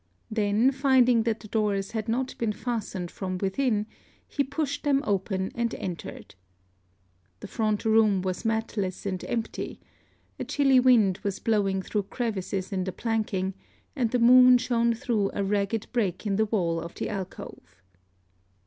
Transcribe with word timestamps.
Then, 0.31 0.71
finding 0.71 1.21
that 1.29 1.41
the 1.41 1.47
doors 1.47 1.91
had 1.91 2.09
not 2.09 2.35
been 2.39 2.53
fastened 2.53 3.11
from 3.11 3.37
within, 3.37 3.85
he 4.27 4.43
pushed 4.43 4.83
them 4.83 5.03
open, 5.05 5.51
and 5.53 5.75
entered. 5.75 6.33
The 7.39 7.47
front 7.47 7.85
room 7.85 8.23
was 8.23 8.43
matless 8.43 9.05
and 9.05 9.23
empty: 9.27 9.79
a 10.39 10.43
chilly 10.45 10.79
wind 10.79 11.19
was 11.21 11.37
blowing 11.37 11.83
through 11.83 12.07
crevices 12.09 12.71
in 12.73 12.83
the 12.83 12.91
planking; 12.91 13.53
and 13.95 14.09
the 14.09 14.17
moon 14.17 14.57
shone 14.57 14.95
through 14.95 15.29
a 15.35 15.43
ragged 15.43 15.85
break 15.93 16.25
in 16.25 16.35
the 16.35 16.45
wall 16.47 16.79
of 16.81 16.95
the 16.95 17.07
alcove. 17.07 17.83